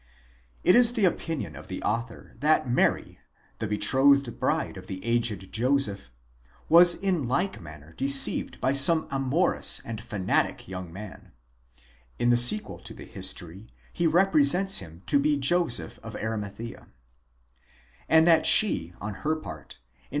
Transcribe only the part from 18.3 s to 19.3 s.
she on